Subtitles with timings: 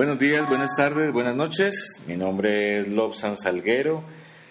[0.00, 2.04] Buenos días, buenas tardes, buenas noches.
[2.08, 4.02] Mi nombre es Lobsan Salguero.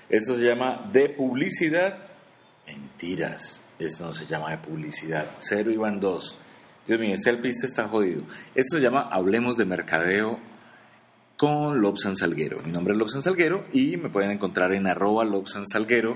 [0.08, 1.98] Esto se llama de publicidad.
[2.68, 3.66] Mentiras.
[3.80, 5.26] Esto no se llama de publicidad.
[5.40, 6.38] Cero y dos.
[6.86, 8.22] Dios mío, este alpiste está jodido.
[8.54, 10.40] Esto se llama Hablemos de Mercadeo
[11.36, 12.62] con Lobsan Salguero.
[12.64, 16.16] Mi nombre es Lobsan Salguero y me pueden encontrar en arroba Lobsan Salguero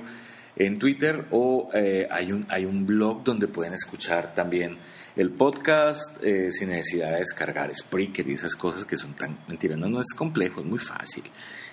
[0.55, 4.77] en Twitter o eh, hay, un, hay un blog donde pueden escuchar también
[5.15, 9.75] el podcast eh, sin necesidad de descargar Spreaker y esas cosas que son tan mentira
[9.75, 11.23] no, no es complejo es muy fácil.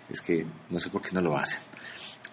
[0.09, 1.61] Es que no sé por qué no lo hacen.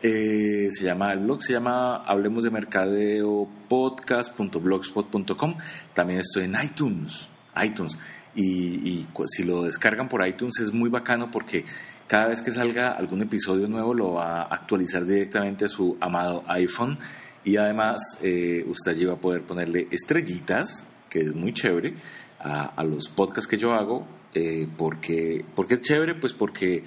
[0.02, 5.57] Eh, se llama el blog se llama hablemos de mercadeo podcast.blogspot.com
[5.95, 7.30] también estoy en iTunes
[7.63, 7.97] iTunes.
[8.35, 11.66] Y, y si lo descargan por iTunes es muy bacano porque
[12.08, 16.44] cada vez que salga algún episodio nuevo lo va a actualizar directamente a su amado
[16.47, 17.00] iPhone.
[17.44, 20.85] Y además eh, usted allí va a poder ponerle estrellitas,
[21.17, 21.95] que es muy chévere,
[22.39, 24.07] a, los podcasts que yo hago.
[24.33, 26.15] Eh, porque, porque es chévere?
[26.15, 26.83] Pues porque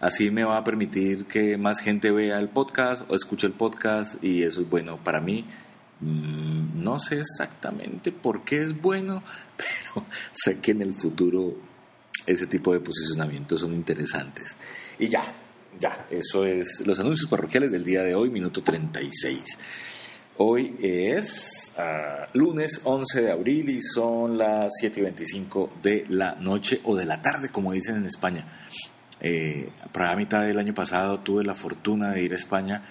[0.00, 4.22] así me va a permitir que más gente vea el podcast o escuche el podcast
[4.24, 5.44] y eso es bueno para mí.
[6.00, 9.22] Mm, no sé exactamente por qué es bueno,
[9.56, 11.54] pero sé que en el futuro
[12.26, 14.56] ese tipo de posicionamientos son interesantes.
[14.98, 15.34] Y ya,
[15.78, 19.42] ya, eso es los anuncios parroquiales del día de hoy, minuto 36.
[20.36, 26.34] Hoy es ah, lunes 11 de abril y son las 7 y 25 de la
[26.34, 28.44] noche o de la tarde, como dicen en España.
[29.20, 32.82] Eh, para mitad del año pasado tuve la fortuna de ir a España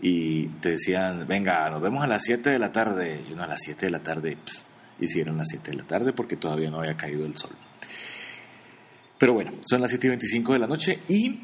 [0.00, 3.22] y te decían, venga, nos vemos a las 7 de la tarde.
[3.28, 4.66] Y uno a las 7 de la tarde, pues,
[4.98, 7.52] hicieron las 7 de la tarde porque todavía no había caído el sol.
[9.18, 11.42] Pero bueno, son las 7 y 25 de la noche y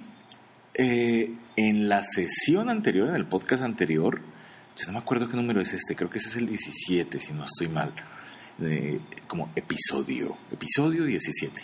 [0.74, 4.33] eh, en la sesión anterior, en el podcast anterior,
[4.76, 7.32] yo no me acuerdo qué número es este, creo que ese es el 17, si
[7.32, 7.92] no estoy mal,
[9.28, 11.62] como episodio, episodio 17.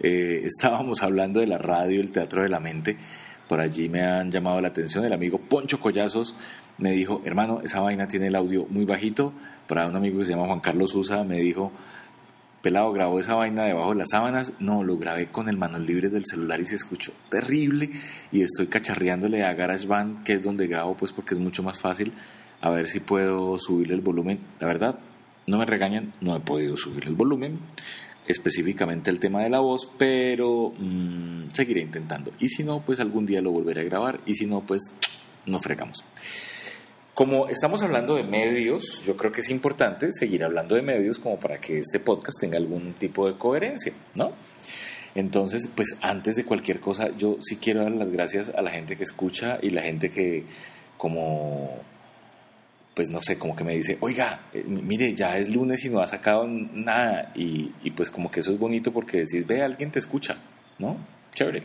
[0.00, 2.96] Eh, estábamos hablando de la radio, el teatro de la mente.
[3.46, 5.04] Por allí me han llamado la atención.
[5.04, 6.34] El amigo Poncho Collazos
[6.78, 9.32] me dijo, hermano, esa vaina tiene el audio muy bajito.
[9.68, 11.72] Para un amigo que se llama Juan Carlos Usa me dijo,
[12.62, 14.54] pelado grabó esa vaina debajo de las sábanas.
[14.58, 17.90] No, lo grabé con el manos libre del celular y se escuchó terrible.
[18.32, 22.12] Y estoy cacharreándole a GarageBand, que es donde grabo, pues porque es mucho más fácil.
[22.60, 24.40] A ver si puedo subirle el volumen.
[24.60, 24.98] La verdad,
[25.46, 27.58] no me regañan, no he podido subir el volumen.
[28.26, 32.32] Específicamente el tema de la voz, pero mm, seguiré intentando.
[32.40, 34.20] Y si no, pues algún día lo volveré a grabar.
[34.26, 34.94] Y si no, pues
[35.46, 36.04] no fregamos.
[37.14, 41.40] Como estamos hablando de medios, yo creo que es importante seguir hablando de medios como
[41.40, 44.32] para que este podcast tenga algún tipo de coherencia, ¿no?
[45.14, 48.96] Entonces, pues antes de cualquier cosa, yo sí quiero dar las gracias a la gente
[48.96, 50.44] que escucha y la gente que
[50.98, 51.80] como
[52.96, 56.00] pues no sé, como que me dice, oiga, eh, mire, ya es lunes y no
[56.00, 57.30] ha sacado nada.
[57.34, 60.38] Y, y, pues como que eso es bonito porque decís, ve, alguien te escucha,
[60.78, 60.96] ¿no?
[61.34, 61.62] Chévere.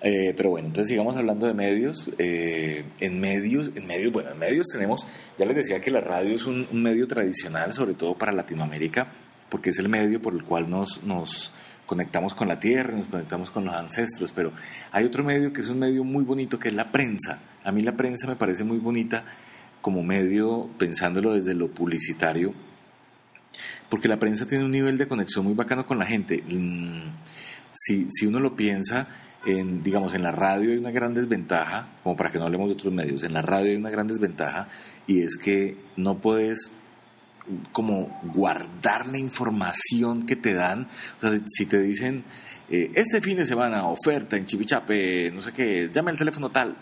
[0.00, 2.10] Eh, pero bueno, entonces sigamos hablando de medios.
[2.18, 5.06] Eh, en medios, en medios, bueno, en medios tenemos,
[5.38, 9.06] ya les decía que la radio es un, medio tradicional, sobre todo para Latinoamérica,
[9.48, 11.52] porque es el medio por el cual nos, nos
[11.86, 14.52] conectamos con la tierra, nos conectamos con los ancestros, pero
[14.90, 17.40] hay otro medio que es un medio muy bonito, que es la prensa.
[17.62, 19.24] A mí la prensa me parece muy bonita
[19.82, 22.54] como medio, pensándolo desde lo publicitario,
[23.90, 26.42] porque la prensa tiene un nivel de conexión muy bacano con la gente.
[26.48, 27.10] Mm,
[27.74, 29.08] si, si uno lo piensa,
[29.44, 32.74] en, digamos, en la radio hay una gran desventaja, como para que no hablemos de
[32.74, 34.68] otros medios, en la radio hay una gran desventaja
[35.06, 36.72] y es que no puedes
[37.72, 40.88] como guardar la información que te dan.
[41.20, 42.24] O sea, si te dicen,
[42.70, 46.76] eh, este fin de semana, oferta en Chipichape, no sé qué, llame al teléfono tal,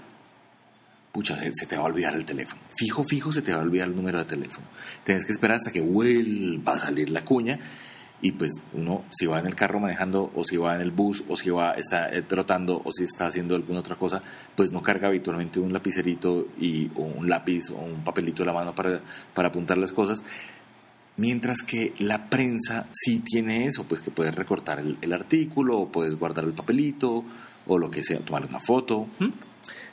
[1.12, 2.62] pucha, se, te va a olvidar el teléfono.
[2.76, 4.66] Fijo, fijo, se te va a olvidar el número de teléfono.
[5.04, 7.58] Tienes que esperar hasta que vuelva a salir la cuña
[8.22, 11.24] y pues uno si va en el carro manejando o si va en el bus
[11.28, 14.22] o si va está eh, trotando o si está haciendo alguna otra cosa
[14.54, 18.52] pues no carga habitualmente un lapicerito y o un lápiz o un papelito de la
[18.52, 19.00] mano para,
[19.32, 20.22] para apuntar las cosas
[21.16, 26.16] mientras que la prensa sí tiene eso pues que puedes recortar el, artículo o puedes
[26.16, 27.24] guardar el papelito
[27.66, 29.06] o lo que sea tomar una foto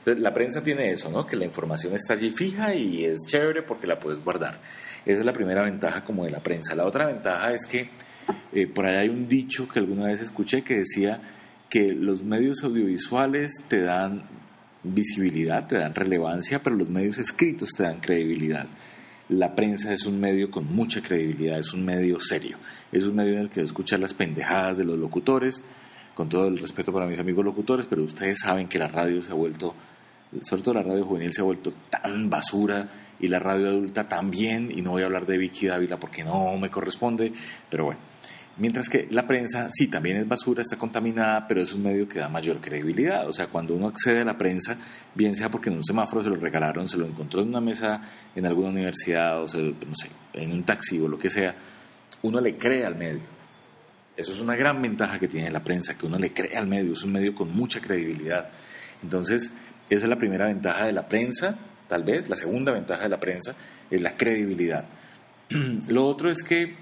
[0.05, 1.25] La prensa tiene eso, ¿no?
[1.25, 4.59] Que la información está allí fija y es chévere porque la puedes guardar.
[5.05, 6.75] Esa es la primera ventaja como de la prensa.
[6.75, 7.89] La otra ventaja es que
[8.53, 11.21] eh, por ahí hay un dicho que alguna vez escuché que decía
[11.69, 14.23] que los medios audiovisuales te dan
[14.83, 18.67] visibilidad, te dan relevancia, pero los medios escritos te dan credibilidad.
[19.29, 22.57] La prensa es un medio con mucha credibilidad, es un medio serio,
[22.91, 25.61] es un medio en el que escuchar las pendejadas de los locutores,
[26.17, 29.31] con todo el respeto para mis amigos locutores, pero ustedes saben que la radio se
[29.31, 29.75] ha vuelto,
[30.41, 34.71] sobre todo la radio juvenil se ha vuelto tan basura y la radio adulta también,
[34.75, 37.31] y no voy a hablar de Vicky Dávila porque no me corresponde,
[37.69, 37.99] pero bueno.
[38.57, 42.17] Mientras que la prensa, sí, también es basura, está contaminada, pero es un medio que
[42.17, 43.29] da mayor credibilidad.
[43.29, 44.75] O sea, cuando uno accede a la prensa,
[45.13, 48.01] bien sea porque en un semáforo se lo regalaron, se lo encontró en una mesa
[48.35, 51.53] en alguna universidad, o no sé, en un taxi o lo que sea,
[52.23, 53.36] uno le cree al medio.
[54.17, 56.93] Eso es una gran ventaja que tiene la prensa, que uno le cree al medio,
[56.93, 58.49] es un medio con mucha credibilidad.
[59.03, 59.53] Entonces,
[59.89, 61.55] esa es la primera ventaja de la prensa,
[61.87, 62.27] tal vez.
[62.27, 63.55] La segunda ventaja de la prensa
[63.91, 64.85] es la credibilidad.
[65.87, 66.75] Lo otro es que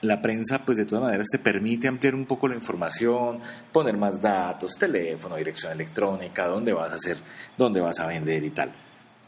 [0.00, 3.40] la prensa, pues de todas maneras, te permite ampliar un poco la información,
[3.70, 7.18] poner más datos, teléfono, dirección electrónica, dónde vas a hacer,
[7.58, 8.72] dónde vas a vender y tal.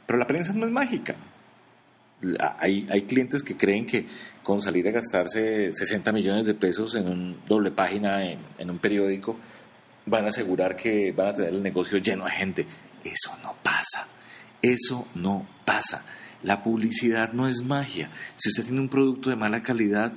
[0.06, 1.14] Pero la prensa no es mágica.
[2.58, 4.06] Hay, hay clientes que creen que
[4.42, 8.78] con salir a gastarse 60 millones de pesos en un doble página en, en un
[8.78, 9.38] periódico,
[10.06, 12.66] van a asegurar que van a tener el negocio lleno de gente.
[13.04, 14.08] Eso no pasa.
[14.60, 16.04] Eso no pasa.
[16.42, 18.10] La publicidad no es magia.
[18.36, 20.12] Si usted tiene un producto de mala calidad,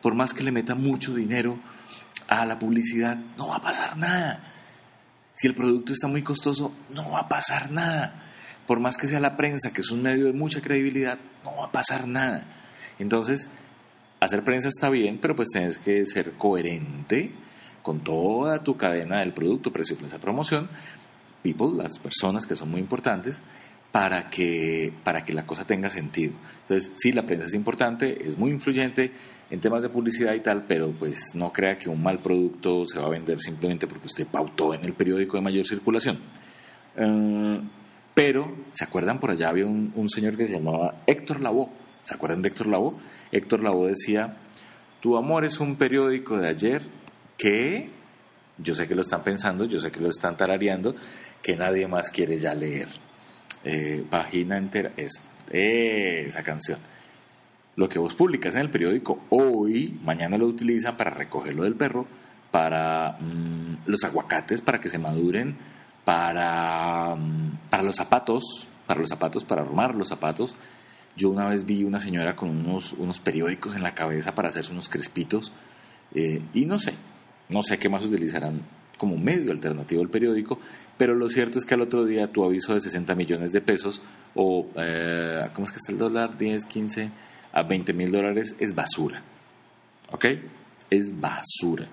[0.00, 1.58] por más que le meta mucho dinero
[2.28, 4.52] a la publicidad, no va a pasar nada.
[5.32, 8.31] Si el producto está muy costoso, no va a pasar nada.
[8.72, 11.66] Por más que sea la prensa, que es un medio de mucha credibilidad, no va
[11.66, 12.46] a pasar nada.
[12.98, 13.50] Entonces,
[14.18, 17.32] hacer prensa está bien, pero pues tienes que ser coherente
[17.82, 20.70] con toda tu cadena del producto, precio, plaza, promoción,
[21.42, 23.42] people, las personas que son muy importantes,
[23.90, 26.32] para que, para que la cosa tenga sentido.
[26.62, 29.12] Entonces, sí, la prensa es importante, es muy influyente
[29.50, 32.98] en temas de publicidad y tal, pero pues no crea que un mal producto se
[32.98, 36.18] va a vender simplemente porque usted pautó en el periódico de mayor circulación.
[36.96, 37.60] Eh,
[38.14, 39.18] pero, ¿se acuerdan?
[39.20, 41.70] Por allá había un, señor que se llamaba Héctor Lavoe.
[42.02, 42.96] ¿Se acuerdan de Héctor Lavoe?
[43.30, 44.36] Héctor Lavoe decía,
[45.00, 46.82] Tu amor es un periódico de ayer
[47.38, 47.90] que,
[48.58, 50.94] yo sé que lo están pensando, yo sé que lo están tarareando,
[51.42, 52.88] que nadie más quiere ya leer.
[53.64, 56.78] Eh, página entera, es esa canción.
[57.76, 62.06] Lo que vos publicas en el periódico hoy, mañana lo utilizan para recogerlo del perro,
[62.50, 65.56] para mm, los aguacates, para que se maduren,
[66.04, 70.56] para, mm, para los zapatos, para los zapatos, para armar los zapatos.
[71.16, 74.72] Yo una vez vi una señora con unos, unos periódicos en la cabeza para hacerse
[74.72, 75.52] unos crespitos
[76.14, 76.94] eh, y no sé,
[77.48, 78.62] no sé qué más utilizarán
[78.98, 80.58] como medio alternativo al periódico,
[80.96, 84.00] pero lo cierto es que al otro día tu aviso de 60 millones de pesos
[84.34, 86.38] o, eh, ¿cómo es que está el dólar?
[86.38, 87.10] 10, 15,
[87.52, 89.22] a 20 mil dólares es basura.
[90.10, 90.24] ¿Ok?
[90.88, 91.88] Es basura.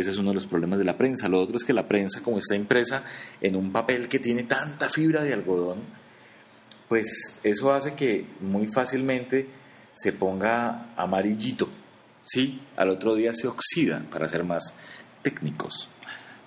[0.00, 1.28] Ese es uno de los problemas de la prensa.
[1.28, 3.04] Lo otro es que la prensa, como está impresa
[3.40, 5.82] en un papel que tiene tanta fibra de algodón,
[6.88, 9.48] pues eso hace que muy fácilmente
[9.92, 11.68] se ponga amarillito.
[12.24, 12.60] ¿Sí?
[12.76, 14.74] Al otro día se oxida, para ser más
[15.22, 15.88] técnicos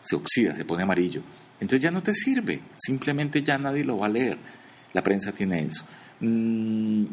[0.08, 1.22] se oxida, se pone amarillo.
[1.60, 4.38] Entonces ya no te sirve, simplemente ya nadie lo va a leer.
[4.94, 5.86] La prensa tiene eso.
[6.20, 7.06] Mm,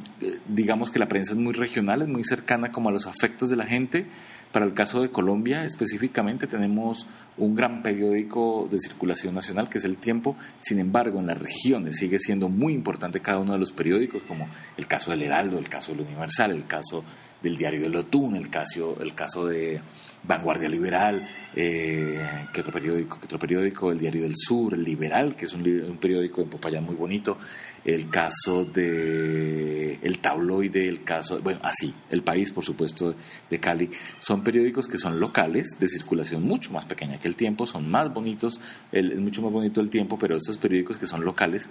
[0.49, 3.57] digamos que la prensa es muy regional, es muy cercana como a los afectos de
[3.57, 4.07] la gente.
[4.51, 7.07] Para el caso de Colombia específicamente tenemos
[7.37, 10.37] un gran periódico de circulación nacional que es El Tiempo.
[10.59, 14.49] Sin embargo, en las regiones sigue siendo muy importante cada uno de los periódicos, como
[14.77, 17.05] el caso del Heraldo, el caso del Universal, el caso
[17.45, 19.81] del diario de Lotún, el caso, el caso de
[20.25, 22.19] Vanguardia Liberal, eh,
[22.53, 25.99] que otro periódico, que otro periódico, el Diario del Sur, el Liberal, que es un,
[26.01, 27.37] periódico en Popayán muy bonito,
[27.85, 33.15] el caso de el tabloide, el caso, bueno, así, el país, por supuesto,
[33.51, 37.67] de Cali, son periódicos que son locales, de circulación mucho más pequeña que el tiempo,
[37.67, 38.59] son más bonitos,
[38.91, 41.69] es mucho más bonito el tiempo, pero estos periódicos que son locales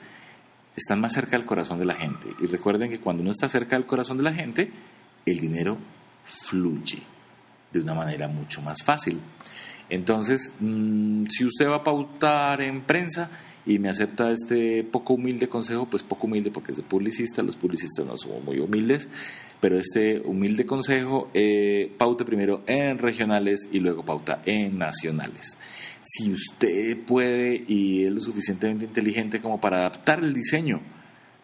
[0.75, 2.29] están más cerca del corazón de la gente.
[2.39, 4.71] Y recuerden que cuando uno está cerca del corazón de la gente,
[5.25, 5.77] el dinero
[6.47, 7.01] fluye
[7.71, 9.19] de una manera mucho más fácil.
[9.89, 13.29] Entonces, mm, si usted va a pautar en prensa
[13.65, 17.55] y me acepta este poco humilde consejo, pues poco humilde porque es de publicista, los
[17.55, 19.09] publicistas no somos muy humildes,
[19.59, 25.57] pero este humilde consejo, eh, paute primero en regionales y luego pauta en nacionales.
[26.03, 30.81] Si usted puede y es lo suficientemente inteligente como para adaptar el diseño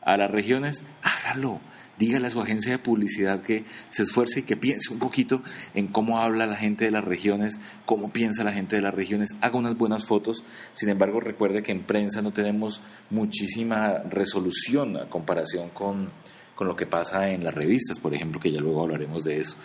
[0.01, 1.61] a las regiones, hágalo
[1.99, 5.43] dígale a su agencia de publicidad que se esfuerce y que piense un poquito
[5.75, 9.35] en cómo habla la gente de las regiones, cómo piensa la gente de las regiones,
[9.41, 10.43] haga unas buenas fotos.
[10.73, 16.09] Sin embargo, recuerde que en prensa no tenemos muchísima resolución a comparación con,
[16.55, 19.57] con lo que pasa en las revistas, por ejemplo, que ya luego hablaremos de eso.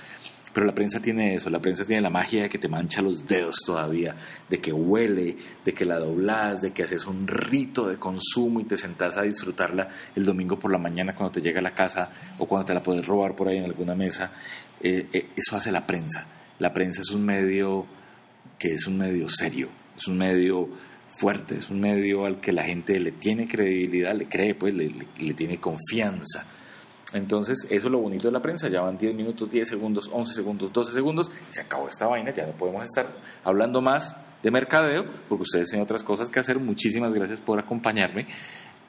[0.54, 3.26] Pero la prensa tiene eso, la prensa tiene la magia de que te mancha los
[3.26, 4.14] dedos todavía,
[4.48, 8.64] de que huele, de que la doblas, de que haces un rito de consumo y
[8.64, 12.08] te sentás a disfrutarla el domingo por la mañana cuando te llega a la casa
[12.38, 14.30] o cuando te la puedes robar por ahí en alguna mesa.
[14.80, 16.24] Eh, eh, eso hace la prensa.
[16.60, 17.84] La prensa es un medio
[18.56, 20.68] que es un medio serio, es un medio
[21.18, 25.34] fuerte, es un medio al que la gente le tiene credibilidad, le cree, pues le
[25.34, 26.46] tiene confianza.
[27.14, 28.68] Entonces, eso es lo bonito de la prensa.
[28.68, 31.30] Ya van 10 minutos, 10 segundos, 11 segundos, 12 segundos.
[31.50, 32.34] Y se acabó esta vaina.
[32.34, 33.08] Ya no podemos estar
[33.42, 36.60] hablando más de mercadeo porque ustedes tienen otras cosas que hacer.
[36.60, 38.26] Muchísimas gracias por acompañarme.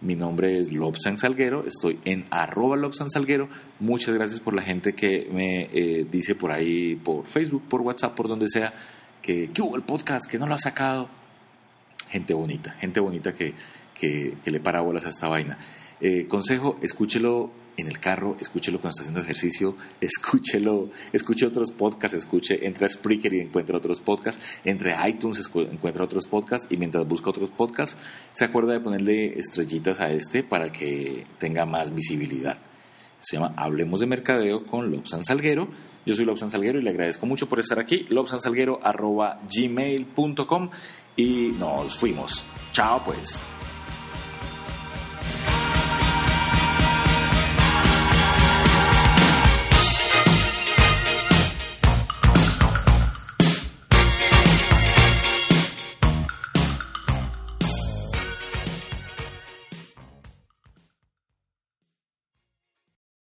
[0.02, 3.48] Mi nombre es Lobsan Salguero, estoy en arroba Lobsan Salguero.
[3.80, 8.14] Muchas gracias por la gente que me eh, dice por ahí, por Facebook, por WhatsApp,
[8.14, 8.74] por donde sea,
[9.22, 11.10] que, hubo el podcast, que no lo ha sacado.
[12.10, 13.54] Gente bonita, gente bonita que,
[13.94, 15.58] que, le para bolas a esta vaina.
[16.02, 22.18] Eh, consejo, escúchelo en el carro, escúchelo cuando está haciendo ejercicio, escúchelo, escuche otros podcasts,
[22.18, 27.08] escuche, entra a Spreaker y encuentra otros podcasts, entre iTunes encuentra otros podcasts y mientras
[27.08, 27.98] busca otros podcasts,
[28.34, 32.58] se acuerda de ponerle estrellitas a este para que tenga más visibilidad.
[33.20, 35.68] Se llama Hablemos de Mercadeo con Lobsan Salguero.
[36.06, 38.06] Yo soy Lobsan Salguero y le agradezco mucho por estar aquí.
[39.52, 40.70] gmail.com
[41.16, 42.46] y nos fuimos.
[42.72, 43.42] Chao pues.